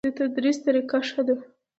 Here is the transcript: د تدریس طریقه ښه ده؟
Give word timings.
د 0.05 0.09
تدریس 0.19 0.57
طریقه 0.65 0.97
ښه 1.09 1.21
ده؟ 1.27 1.35